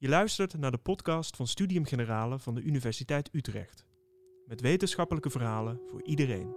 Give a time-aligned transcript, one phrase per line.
[0.00, 3.86] Je luistert naar de podcast van Studium Generale van de Universiteit Utrecht.
[4.46, 6.48] Met wetenschappelijke verhalen voor iedereen.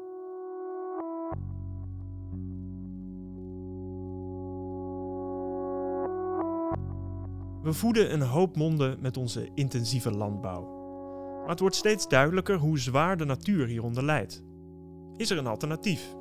[7.62, 10.66] We voeden een hoop monden met onze intensieve landbouw.
[11.40, 14.44] Maar het wordt steeds duidelijker hoe zwaar de natuur hieronder lijdt.
[15.16, 16.16] Is er een alternatief?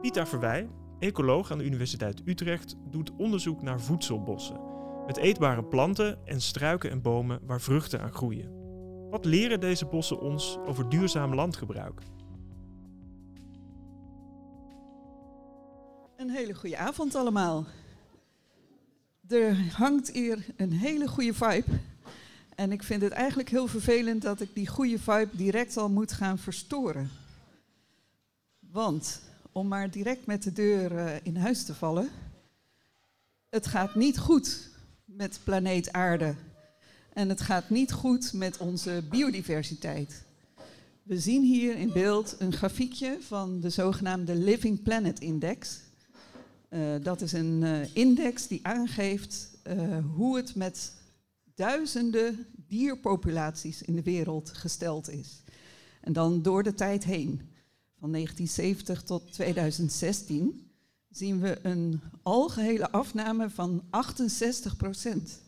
[0.00, 0.68] Pieter Verwij,
[0.98, 4.75] ecoloog aan de Universiteit Utrecht, doet onderzoek naar voedselbossen.
[5.06, 8.64] Met eetbare planten en struiken en bomen waar vruchten aan groeien.
[9.10, 12.00] Wat leren deze bossen ons over duurzaam landgebruik?
[16.16, 17.66] Een hele goede avond allemaal.
[19.28, 21.78] Er hangt hier een hele goede vibe.
[22.54, 26.12] En ik vind het eigenlijk heel vervelend dat ik die goede vibe direct al moet
[26.12, 27.10] gaan verstoren.
[28.58, 32.10] Want, om maar direct met de deur eh, in huis te vallen,
[33.48, 34.74] het gaat niet goed
[35.16, 36.34] met planeet Aarde.
[37.12, 40.24] En het gaat niet goed met onze biodiversiteit.
[41.02, 45.80] We zien hier in beeld een grafiekje van de zogenaamde Living Planet Index.
[46.70, 50.92] Uh, dat is een uh, index die aangeeft uh, hoe het met
[51.54, 55.42] duizenden dierpopulaties in de wereld gesteld is.
[56.00, 57.40] En dan door de tijd heen.
[57.98, 60.65] Van 1970 tot 2016
[61.16, 65.40] zien we een algehele afname van 68 procent.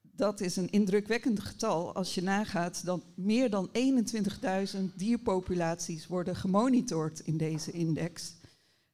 [0.00, 3.70] Dat is een indrukwekkend getal als je nagaat dat meer dan
[4.76, 8.34] 21.000 dierpopulaties worden gemonitord in deze index.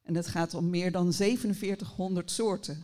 [0.01, 2.83] En het gaat om meer dan 4700 soorten.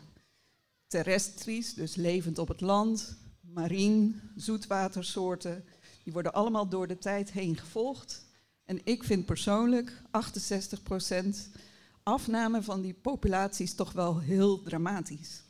[0.88, 5.66] Terrestries, dus levend op het land, marien, zoetwatersoorten,
[6.04, 8.26] die worden allemaal door de tijd heen gevolgd.
[8.66, 11.60] En ik vind persoonlijk 68%
[12.10, 15.44] afname van die populaties toch wel heel dramatisch.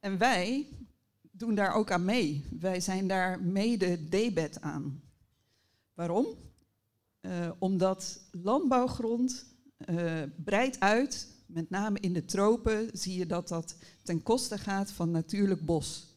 [0.00, 0.66] En wij
[1.30, 2.44] doen daar ook aan mee.
[2.60, 5.02] Wij zijn daar mede debet aan.
[5.94, 6.26] Waarom?
[7.20, 9.44] Uh, omdat landbouwgrond
[9.90, 14.92] uh, breidt uit, met name in de tropen zie je dat dat ten koste gaat
[14.92, 16.16] van natuurlijk bos.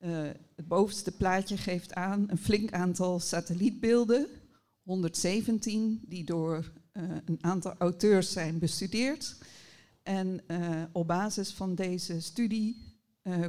[0.00, 4.26] Uh, het bovenste plaatje geeft aan een flink aantal satellietbeelden,
[4.82, 6.72] 117, die door
[7.24, 9.36] een aantal auteurs zijn bestudeerd.
[10.02, 10.40] En
[10.92, 12.98] op basis van deze studie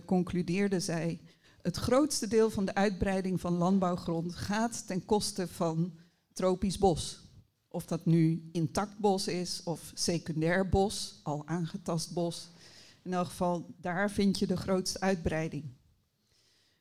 [0.06, 1.22] concludeerden zij,
[1.61, 5.94] het grootste deel van de uitbreiding van landbouwgrond gaat ten koste van
[6.34, 7.23] tropisch bos.
[7.67, 12.51] Of dat nu intact bos is of secundair bos, al aangetast bos.
[13.03, 15.63] In elk geval, daar vind je de grootste uitbreiding.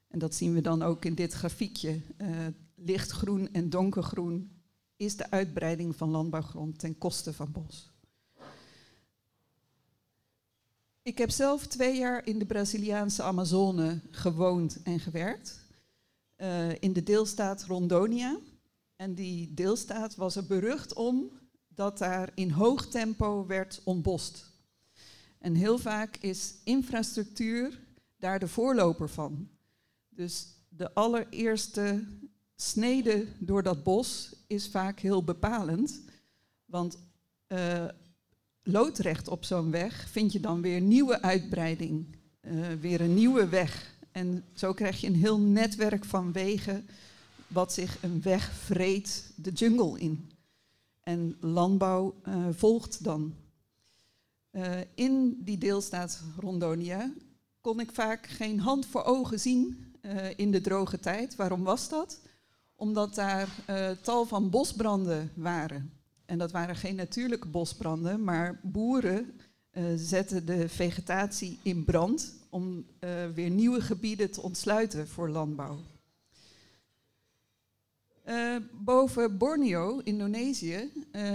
[0.08, 2.00] En dat zien we dan ook in dit grafiekje.
[2.74, 4.53] Lichtgroen en donkergroen
[4.96, 7.92] is de uitbreiding van landbouwgrond ten koste van bos.
[11.02, 15.60] Ik heb zelf twee jaar in de Braziliaanse Amazone gewoond en gewerkt.
[16.36, 18.38] Uh, in de deelstaat Rondonia.
[18.96, 21.30] En die deelstaat was er berucht om
[21.68, 24.52] dat daar in hoog tempo werd ontbost.
[25.38, 27.80] En heel vaak is infrastructuur
[28.16, 29.48] daar de voorloper van.
[30.08, 32.04] Dus de allereerste
[32.56, 36.00] snede door dat bos is vaak heel bepalend.
[36.64, 36.98] Want
[37.48, 37.84] uh,
[38.62, 43.96] loodrecht op zo'n weg vind je dan weer nieuwe uitbreiding, uh, weer een nieuwe weg.
[44.12, 46.88] En zo krijg je een heel netwerk van wegen
[47.46, 50.30] wat zich een weg vreet de jungle in.
[51.00, 53.34] En landbouw uh, volgt dan.
[54.94, 57.12] In die deelstaat Rondonia
[57.60, 59.92] kon ik vaak geen hand voor ogen zien
[60.36, 61.36] in de droge tijd.
[61.36, 62.20] Waarom was dat?
[62.76, 63.48] Omdat daar
[64.02, 65.92] tal van bosbranden waren.
[66.24, 69.40] En dat waren geen natuurlijke bosbranden, maar boeren
[69.96, 72.86] zetten de vegetatie in brand om
[73.34, 75.78] weer nieuwe gebieden te ontsluiten voor landbouw.
[78.72, 80.92] Boven Borneo, Indonesië,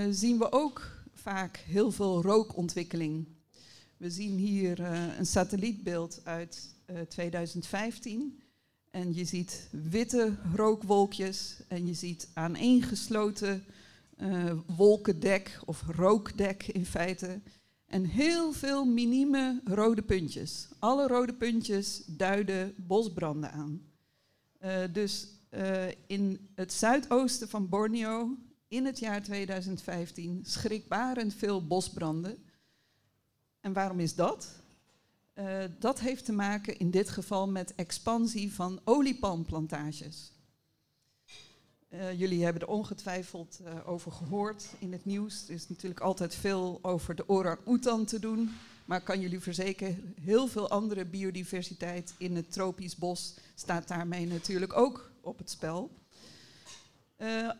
[0.09, 3.27] zien we ook vaak heel veel rookontwikkeling.
[3.97, 4.79] We zien hier
[5.19, 6.75] een satellietbeeld uit
[7.07, 8.41] 2015.
[8.89, 13.65] En je ziet witte rookwolkjes en je ziet aaneengesloten
[14.65, 17.41] wolkendek of rookdek in feite.
[17.85, 20.67] En heel veel minieme rode puntjes.
[20.79, 23.81] Alle rode puntjes duiden bosbranden aan.
[24.91, 28.37] dus uh, in het zuidoosten van Borneo
[28.67, 32.37] in het jaar 2015 schrikbarend veel bosbranden.
[33.59, 34.61] En waarom is dat?
[35.39, 40.31] Uh, dat heeft te maken in dit geval met expansie van oliepalmplantages.
[41.89, 45.47] Uh, jullie hebben er ongetwijfeld over gehoord in het nieuws.
[45.47, 48.49] Er is natuurlijk altijd veel over de orang-oetan te doen.
[48.85, 54.27] Maar ik kan jullie verzekeren, heel veel andere biodiversiteit in het tropisch bos staat daarmee
[54.27, 55.91] natuurlijk ook op het spel.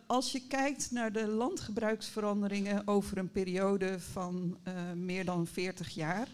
[0.07, 4.57] Als je kijkt naar de landgebruiksveranderingen over een periode van
[4.95, 6.27] meer dan 40 jaar,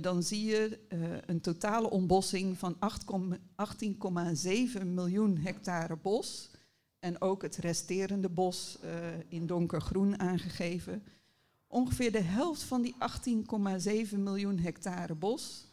[0.00, 0.78] dan zie je
[1.26, 2.80] een totale ontbossing van 18,7
[4.86, 6.50] miljoen hectare bos.
[6.98, 8.78] En ook het resterende bos
[9.28, 11.02] in donkergroen aangegeven.
[11.66, 12.94] Ongeveer de helft van die
[14.10, 15.66] 18,7 miljoen hectare bos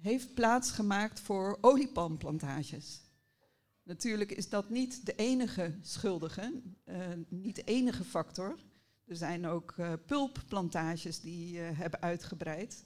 [0.00, 3.00] heeft plaatsgemaakt voor oliepalmplantages.
[3.82, 6.62] Natuurlijk is dat niet de enige schuldige,
[7.28, 8.56] niet de enige factor.
[9.04, 12.84] Er zijn ook uh, pulpplantages die hebben uitgebreid.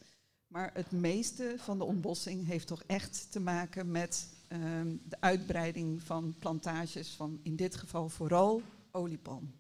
[0.50, 6.02] Maar het meeste van de ontbossing heeft toch echt te maken met ehm, de uitbreiding
[6.02, 9.52] van plantages van in dit geval vooral oliepalm.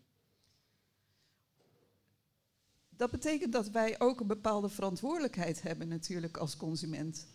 [2.88, 7.26] Dat betekent dat wij ook een bepaalde verantwoordelijkheid hebben natuurlijk als consument.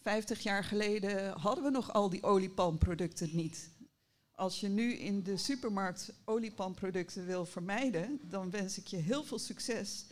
[0.00, 3.70] Vijftig jaar geleden hadden we nog al die oliepalmproducten niet.
[4.30, 9.38] Als je nu in de supermarkt oliepalmproducten wil vermijden, dan wens ik je heel veel
[9.38, 10.06] succes.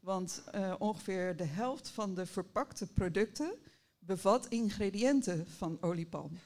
[0.00, 3.54] Want uh, ongeveer de helft van de verpakte producten
[3.98, 6.38] bevat ingrediënten van oliepalm.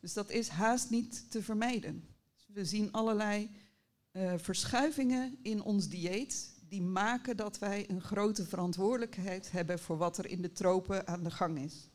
[0.00, 2.04] Dus dat is haast niet te vermijden.
[2.46, 3.50] We zien allerlei
[4.12, 10.18] uh, verschuivingen in ons dieet die maken dat wij een grote verantwoordelijkheid hebben voor wat
[10.18, 11.88] er in de tropen aan de gang is.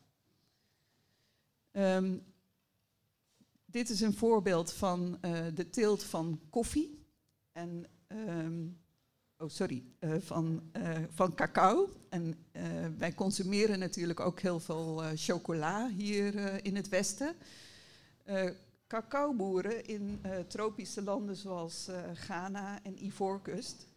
[1.72, 2.24] Um,
[3.66, 7.06] dit is een voorbeeld van uh, de teelt van koffie.
[7.52, 8.80] En, um,
[9.38, 11.90] oh sorry, uh, van, uh, van cacao.
[12.10, 12.38] En
[12.98, 17.36] wij consumeren natuurlijk ook heel veel chocola hier in het Westen.
[18.88, 23.88] cacaoboeren in tropische landen zoals Ghana en Ivoorkust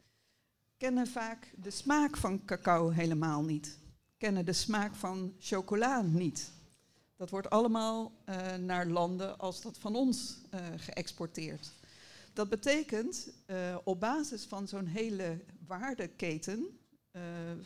[0.76, 3.78] kennen vaak de smaak van cacao helemaal niet.
[4.16, 6.50] Kennen de smaak van chocola niet.
[7.16, 8.12] Dat wordt allemaal
[8.60, 10.40] naar landen als dat van ons
[10.76, 11.72] geëxporteerd.
[12.38, 16.66] Dat betekent uh, op basis van zo'n hele waardeketen,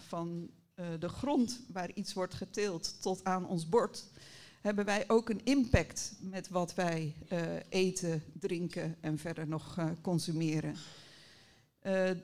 [0.09, 0.51] van
[0.99, 4.05] de grond waar iets wordt geteeld tot aan ons bord,
[4.61, 7.15] hebben wij ook een impact met wat wij
[7.69, 10.77] eten, drinken en verder nog consumeren.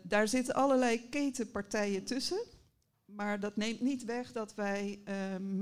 [0.02, 2.40] daar zitten allerlei ketenpartijen tussen.
[3.14, 5.14] Maar dat neemt niet weg dat wij uh,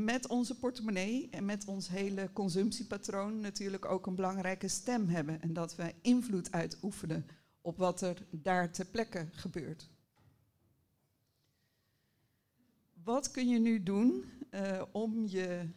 [0.04, 5.42] met onze portemonnee en met ons hele consumptiepatroon natuurlijk ook een belangrijke stem hebben.
[5.42, 7.26] En dat wij invloed uitoefenen
[7.60, 9.88] op wat er daar ter plekke gebeurt.
[13.02, 15.68] Wat kun je nu doen uh, om je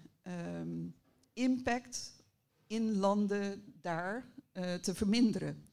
[0.57, 0.95] um,
[1.33, 2.13] impact
[2.67, 5.63] in landen daar uh, te verminderen?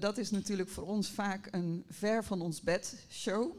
[0.00, 3.56] dat is natuurlijk voor ons vaak een ver van ons bed show.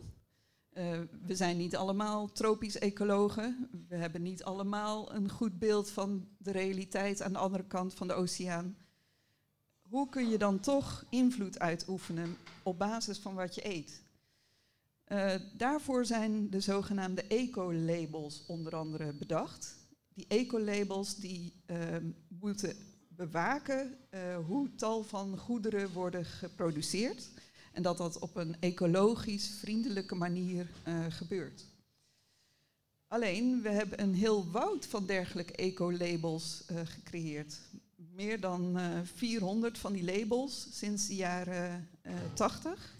[0.77, 3.69] Uh, we zijn niet allemaal tropisch ecologen.
[3.87, 8.07] We hebben niet allemaal een goed beeld van de realiteit aan de andere kant van
[8.07, 8.77] de oceaan.
[9.81, 14.01] Hoe kun je dan toch invloed uitoefenen op basis van wat je eet?
[15.07, 19.75] Uh, daarvoor zijn de zogenaamde eco-labels onder andere bedacht.
[20.13, 21.77] Die eco-labels die uh,
[22.27, 22.75] moeten
[23.07, 23.97] bewaken
[24.45, 27.29] hoe tal van goederen worden geproduceerd
[27.71, 31.65] en dat dat op een ecologisch vriendelijke manier uh, gebeurt.
[33.07, 37.59] Alleen, we hebben een heel woud van dergelijke eco-labels uh, gecreëerd.
[37.95, 41.89] Meer dan uh, eh, 400 van die labels sinds de jaren
[42.33, 42.95] 80.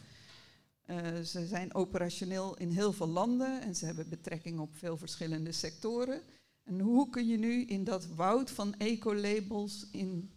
[1.24, 6.22] ze zijn operationeel in heel veel landen en ze hebben betrekking op veel verschillende sectoren.
[6.64, 10.32] En hoe kun je nu in dat woud van eco-labels in,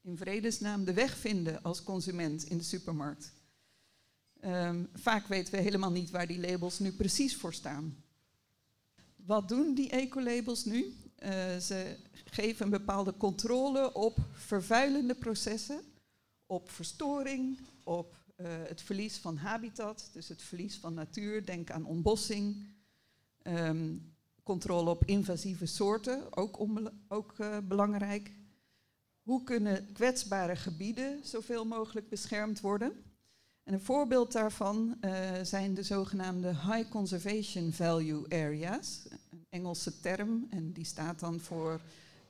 [0.00, 3.32] in vredesnaam de weg vinden als consument in de supermarkt?
[4.44, 8.04] Um, vaak weten we helemaal niet waar die labels nu precies voor staan.
[9.16, 10.84] Wat doen die ecolabels nu?
[10.84, 15.80] Uh, ze geven een bepaalde controle op vervuilende processen,
[16.46, 21.46] op verstoring, op uh, het verlies van habitat, dus het verlies van natuur.
[21.46, 22.66] Denk aan ontbossing.
[23.42, 26.66] Um, controle op invasieve soorten, ook,
[27.08, 28.32] ook uh, belangrijk.
[29.22, 32.92] Hoe kunnen kwetsbare gebieden zoveel mogelijk beschermd worden?
[33.68, 40.46] En een voorbeeld daarvan uh, zijn de zogenaamde High Conservation Value Areas, een Engelse term,
[40.50, 41.80] en die staat dan voor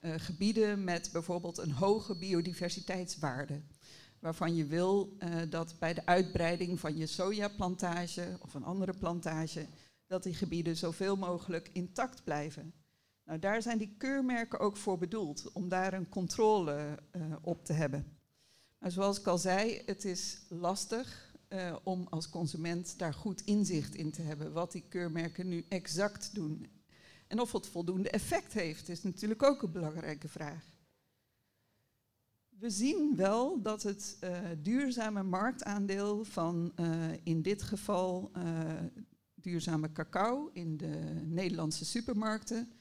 [0.01, 3.61] uh, gebieden met bijvoorbeeld een hoge biodiversiteitswaarde.
[4.19, 9.67] Waarvan je wil uh, dat bij de uitbreiding van je sojaplantage of een andere plantage,
[10.07, 12.73] dat die gebieden zoveel mogelijk intact blijven.
[13.25, 16.99] Nou, daar zijn die keurmerken ook voor bedoeld, om daar een controle
[17.43, 18.17] op te hebben.
[18.79, 23.95] Maar zoals ik al zei, het is lastig uh, om als consument daar goed inzicht
[23.95, 26.67] in te hebben wat die keurmerken nu exact doen.
[27.27, 30.77] En of het voldoende effect heeft, is natuurlijk ook een belangrijke vraag.
[32.49, 38.31] We zien wel dat het uh, duurzame marktaandeel van uh, in dit geval
[39.35, 42.73] duurzame cacao in de Nederlandse supermarkten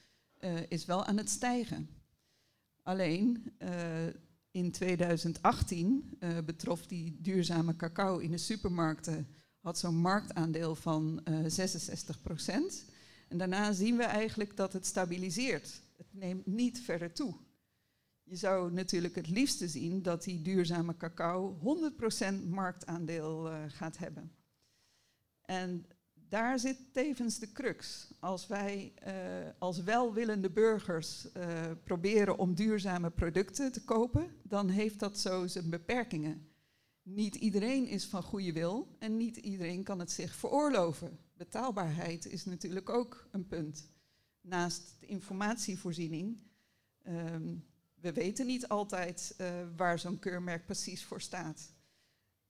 [0.68, 1.88] is wel aan het stijgen.
[2.82, 3.52] Alleen
[4.50, 9.28] in 2018 uh, betrof die duurzame cacao in de supermarkten
[9.60, 12.96] had zo'n marktaandeel van uh, 66%
[13.28, 15.82] En daarna zien we eigenlijk dat het stabiliseert.
[15.96, 17.34] Het neemt niet verder toe.
[18.22, 21.58] Je zou natuurlijk het liefste zien dat die duurzame cacao
[22.42, 24.32] 100% marktaandeel uh, gaat hebben.
[25.40, 25.86] En
[26.28, 28.10] daar zit tevens de crux.
[28.20, 29.12] Als wij uh,
[29.58, 31.46] als welwillende burgers uh,
[31.84, 36.48] proberen om duurzame producten te kopen, dan heeft dat zo zijn beperkingen.
[37.02, 41.18] Niet iedereen is van goede wil en niet iedereen kan het zich veroorloven.
[41.36, 43.90] Betaalbaarheid is natuurlijk ook een punt.
[44.40, 46.38] Naast de informatievoorziening.
[47.06, 47.64] Um,
[48.00, 51.72] we weten niet altijd uh, waar zo'n keurmerk precies voor staat.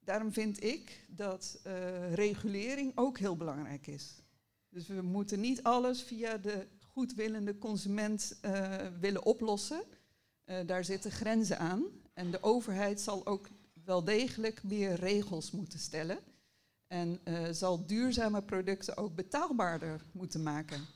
[0.08, 4.22] Daarom vind ik dat uh, regulering ook heel belangrijk is.
[4.68, 9.82] Dus we moeten niet alles via de goedwillende consument uh, willen oplossen.
[10.44, 11.84] Uh, daar zitten grenzen aan.
[12.14, 13.48] En de overheid zal ook
[13.84, 16.18] wel degelijk meer regels moeten stellen.
[16.86, 20.86] En zal duurzame producten ook betaalbaarder moeten maken.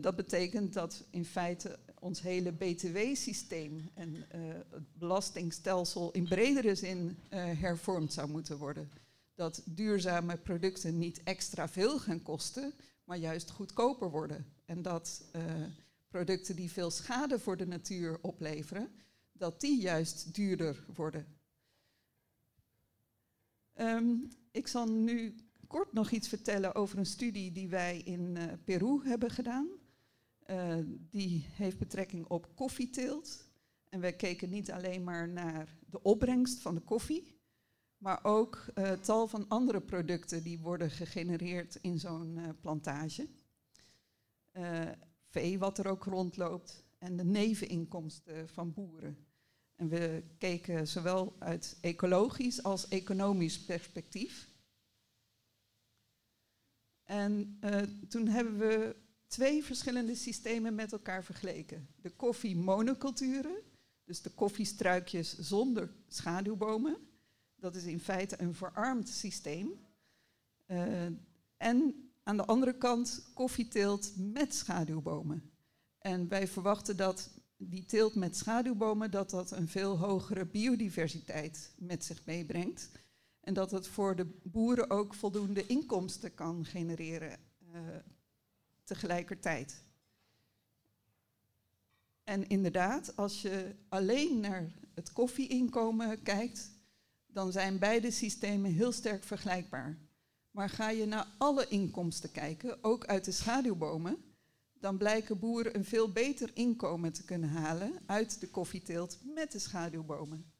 [0.00, 4.24] dat betekent dat in feite ons hele BTW-systeem en uh,
[4.70, 7.16] het belastingstelsel in bredere zin uh,
[7.60, 8.90] hervormd zou moeten worden.
[9.34, 12.74] Dat duurzame producten niet extra veel gaan kosten,
[13.04, 14.46] maar juist goedkoper worden.
[14.64, 15.42] En dat uh,
[16.08, 18.90] producten die veel schade voor de natuur opleveren,
[19.32, 21.26] dat die juist duurder worden.
[23.74, 25.34] Um, ik zal nu
[25.66, 29.77] kort nog iets vertellen over een studie die wij in Peru hebben gedaan.
[30.50, 30.78] Uh,
[31.10, 33.44] die heeft betrekking op koffieteelt.
[33.88, 37.40] En wij keken niet alleen maar naar de opbrengst van de koffie,
[37.98, 43.28] maar ook uh, tal van andere producten die worden gegenereerd in zo'n uh, plantage.
[45.28, 49.26] vee wat er ook rondloopt en de neveninkomsten van boeren.
[49.76, 54.48] En we keken zowel uit ecologisch als economisch perspectief.
[57.04, 57.58] En
[58.08, 58.96] toen hebben we
[59.28, 61.88] twee verschillende systemen met elkaar vergeleken.
[62.00, 63.56] De koffiemonoculturen,
[64.04, 66.96] dus de koffiestruikjes zonder schaduwbomen.
[67.56, 69.86] Dat is in feite een verarmd systeem.
[70.66, 71.04] Uh,
[71.56, 75.50] en aan de andere kant koffieteelt met schaduwbomen.
[75.98, 82.04] En wij verwachten dat die teelt met schaduwbomen, dat dat een veel hogere biodiversiteit met
[82.04, 82.90] zich meebrengt.
[83.40, 87.38] En dat het voor de boeren ook voldoende inkomsten kan genereren
[87.74, 87.80] uh,
[88.88, 89.82] tegelijkertijd.
[92.24, 96.70] En inderdaad, als je alleen naar het koffieinkomen kijkt,
[97.26, 99.98] dan zijn beide systemen heel sterk vergelijkbaar.
[100.50, 104.16] Maar ga je naar alle inkomsten kijken, ook uit de schaduwbomen,
[104.72, 109.58] dan blijken boeren een veel beter inkomen te kunnen halen uit de koffieteelt met de
[109.58, 110.52] schaduwbomen.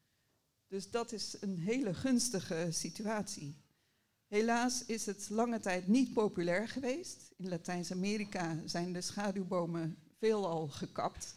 [0.69, 3.57] Dus dat is een hele gunstige situatie.
[4.29, 7.31] Helaas is het lange tijd niet populair geweest.
[7.37, 11.37] In Latijns-Amerika zijn de schaduwbomen veelal gekapt.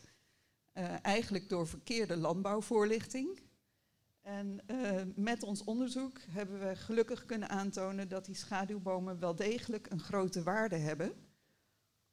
[0.74, 3.40] Uh, eigenlijk door verkeerde landbouwvoorlichting.
[4.22, 9.90] En uh, met ons onderzoek hebben we gelukkig kunnen aantonen dat die schaduwbomen wel degelijk
[9.90, 11.14] een grote waarde hebben.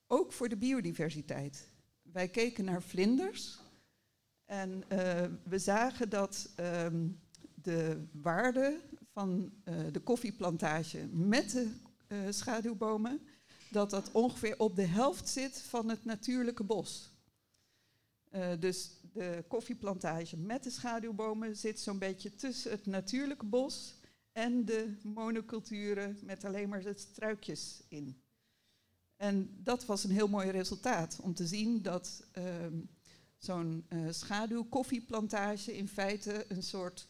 [0.07, 1.69] Ook voor de biodiversiteit.
[2.03, 3.59] Wij keken naar vlinders
[4.45, 7.21] en uh, we zagen dat um,
[7.55, 8.81] de waarde
[9.19, 11.71] van uh, de koffieplantage met de
[12.09, 13.21] uh, schaduwbomen,
[13.71, 17.13] dat dat ongeveer op de helft zit van het natuurlijke bos.
[18.35, 23.95] Uh, dus de koffieplantage met de schaduwbomen zit zo'n beetje tussen het natuurlijke bos
[24.33, 28.23] en de monoculturen met alleen maar de struikjes in.
[29.17, 32.81] En dat was een heel mooi resultaat om te zien dat ehm,
[33.39, 37.07] zo'n schaduwkoffieplantage in feite een soort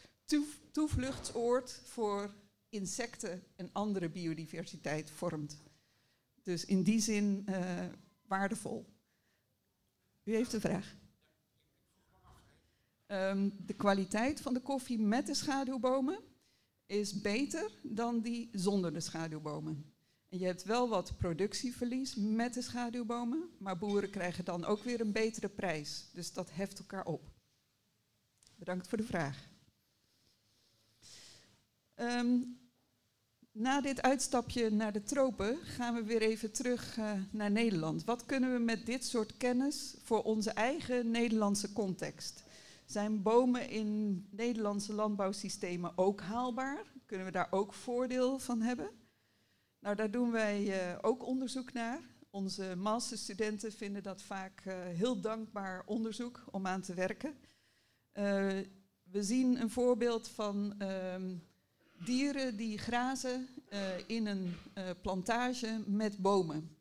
[0.71, 2.35] toevluchtsoord voor
[2.69, 5.63] insecten en andere biodiversiteit vormt.
[6.43, 7.85] Dus in die zin uh,
[8.27, 8.87] waardevol.
[10.25, 10.97] U heeft een vraag.
[13.07, 16.19] Um, de kwaliteit van de koffie met de schaduwbomen
[16.87, 19.93] is beter dan die zonder de schaduwbomen.
[20.29, 25.01] En je hebt wel wat productieverlies met de schaduwbomen, maar boeren krijgen dan ook weer
[25.01, 26.11] een betere prijs.
[26.13, 27.31] Dus dat heft elkaar op.
[28.55, 29.49] Bedankt voor de vraag.
[32.01, 32.59] Um,
[33.53, 38.05] na dit uitstapje naar de tropen gaan we weer even terug uh, naar Nederland.
[38.05, 42.45] Wat kunnen we met dit soort kennis voor onze eigen Nederlandse context?
[42.87, 46.85] Zijn bomen in Nederlandse landbouwsystemen ook haalbaar?
[47.07, 48.91] Kunnen we daar ook voordeel van hebben?
[49.81, 52.01] Nou, daar doen wij uh, ook onderzoek naar.
[52.31, 57.35] Onze masterstudenten vinden dat vaak uh, heel dankbaar onderzoek om aan te werken.
[59.03, 61.37] we zien een voorbeeld van ehm,
[62.05, 66.77] dieren die grazen uh, in een uh, plantage met bomen.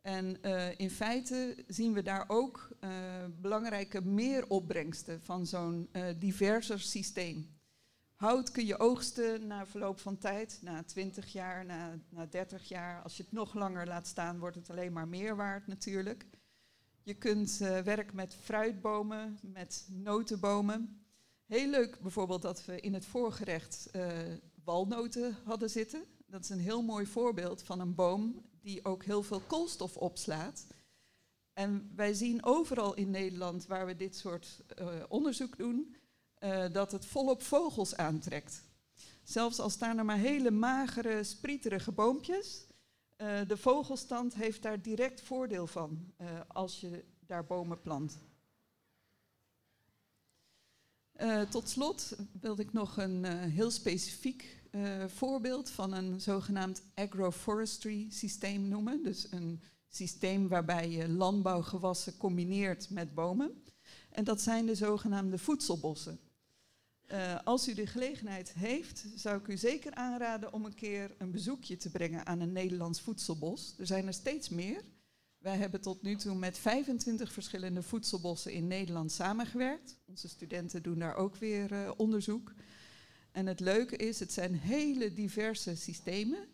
[0.00, 2.68] En uh, in feite zien we daar ook
[3.40, 7.58] belangrijke meeropbrengsten van zo'n diverser systeem.
[8.14, 13.02] Hout kun je oogsten na verloop van tijd, na 20 jaar, na, na 30 jaar.
[13.02, 16.26] Als je het nog langer laat staan, wordt het alleen maar meer waard natuurlijk.
[17.02, 21.00] Je kunt werken met fruitbomen, met notenbomen.
[21.50, 24.06] Heel leuk bijvoorbeeld dat we in het voorgerecht uh,
[24.64, 26.04] walnoten hadden zitten.
[26.26, 30.66] Dat is een heel mooi voorbeeld van een boom die ook heel veel koolstof opslaat.
[31.52, 35.96] En wij zien overal in Nederland waar we dit soort uh, onderzoek doen,
[36.38, 38.62] uh, dat het volop vogels aantrekt.
[39.22, 42.66] Zelfs al staan er maar hele magere, sprieterige boompjes,
[43.46, 46.12] de vogelstand heeft daar direct voordeel van
[46.48, 48.18] als je daar bomen plant.
[51.22, 56.82] Uh, tot slot wilde ik nog een uh, heel specifiek uh, voorbeeld van een zogenaamd
[56.94, 59.02] agroforestry systeem noemen.
[59.02, 63.62] Dus een systeem waarbij je landbouwgewassen combineert met bomen.
[64.10, 66.20] En dat zijn de zogenaamde voedselbossen.
[67.44, 71.76] als u de gelegenheid heeft, zou ik u zeker aanraden om een keer een bezoekje
[71.76, 73.74] te brengen aan een Nederlands voedselbos.
[73.78, 74.82] Er zijn er steeds meer.
[75.40, 79.98] Wij hebben tot nu toe met 25 verschillende voedselbossen in Nederland samengewerkt.
[80.06, 82.52] Onze studenten doen daar ook weer uh, onderzoek.
[83.32, 86.48] En het leuke is, het zijn hele diverse systemen.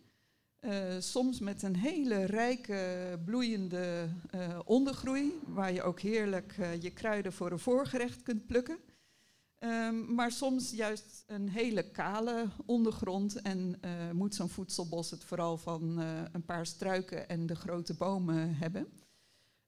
[0.61, 7.33] Uh, soms met een hele rijke, bloeiende uh, ondergroei, waar je ook heerlijk je kruiden
[7.33, 8.79] voor een voorgerecht kunt plukken.
[9.59, 15.57] Um, maar soms juist een hele kale ondergrond en uh, moet zo'n voedselbos het vooral
[15.57, 18.87] van uh, een paar struiken en de grote bomen hebben.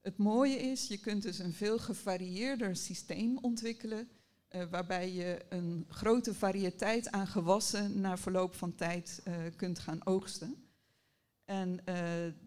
[0.01, 4.09] Het mooie is, je kunt dus een veel gevarieerder systeem ontwikkelen,
[4.51, 9.23] uh, waarbij je een grote variëteit aan gewassen na verloop van tijd
[9.57, 10.65] kunt gaan oogsten.
[11.45, 11.81] En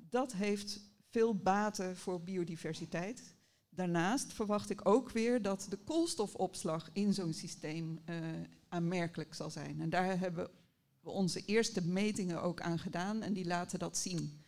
[0.09, 3.35] dat heeft veel baten voor biodiversiteit.
[3.75, 8.15] Daarnaast verwacht ik ook weer dat de koolstofopslag in zo'n systeem uh,
[8.69, 9.81] aanmerkelijk zal zijn.
[9.81, 10.49] En daar hebben
[11.01, 14.43] we onze eerste metingen ook aan gedaan en die laten dat zien.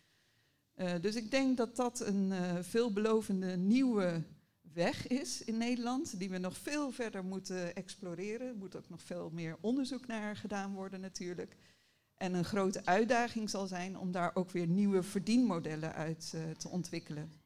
[0.76, 4.22] Uh, dus ik denk dat dat een uh, veelbelovende nieuwe
[4.60, 8.46] weg is in Nederland, die we nog veel verder moeten exploreren.
[8.46, 11.56] Er moet ook nog veel meer onderzoek naar gedaan worden natuurlijk.
[12.14, 17.43] En een grote uitdaging zal zijn om daar ook weer nieuwe verdienmodellen uit te ontwikkelen.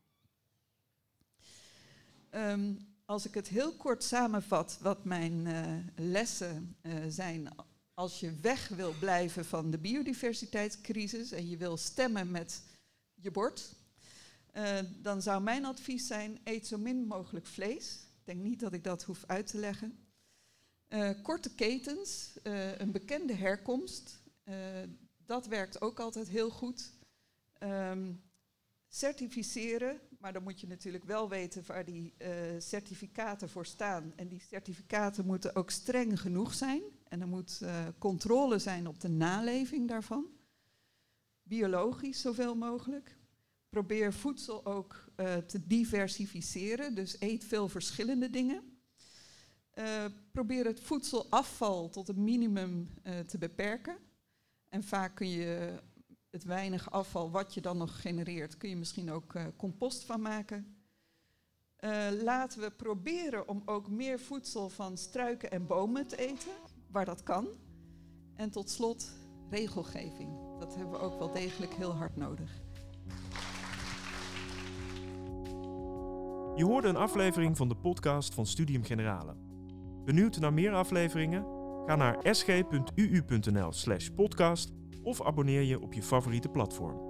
[2.35, 7.49] Um, als ik het heel kort samenvat, wat mijn uh, lessen uh, zijn.
[7.95, 12.63] Als je weg wil blijven van de biodiversiteitscrisis en je wil stemmen met
[13.15, 13.75] je bord,
[14.57, 17.95] uh, dan zou mijn advies zijn: eet zo min mogelijk vlees.
[17.95, 19.99] Ik denk niet dat ik dat hoef uit te leggen.
[21.23, 22.33] korte ketens,
[22.77, 24.19] een bekende herkomst,
[25.27, 26.93] dat werkt ook altijd heel goed.
[27.63, 28.23] Um,
[28.89, 32.29] certificeren, maar dan moet je natuurlijk wel weten waar die uh,
[32.59, 34.13] certificaten voor staan.
[34.17, 36.83] En die certificaten moeten ook streng genoeg zijn.
[37.09, 40.27] En er moet uh, controle zijn op de naleving daarvan.
[41.43, 43.17] Biologisch zoveel mogelijk.
[43.69, 48.63] Probeer voedsel ook uh, te diversificeren, dus eet veel verschillende dingen.
[50.33, 52.91] probeer het voedselafval tot een minimum
[53.27, 53.97] te beperken.
[54.69, 55.81] En vaak kun je
[56.39, 60.21] het weinig afval wat je dan nog genereert, kun je misschien ook uh, compost van
[60.21, 60.77] maken.
[61.81, 66.53] Uh, laten we proberen om ook meer voedsel van struiken en bomen te eten,
[66.91, 67.49] waar dat kan.
[68.37, 69.13] En tot slot
[69.51, 70.59] regelgeving.
[70.59, 72.51] Dat hebben we ook wel degelijk heel hard nodig.
[76.57, 79.37] Je hoorde een aflevering van de podcast van Studium Generale.
[80.05, 81.57] Benieuwd naar meer afleveringen?
[81.87, 84.78] Ga naar sg.uu.nl/podcast
[85.09, 87.08] of abonneer je op je favoriete platform.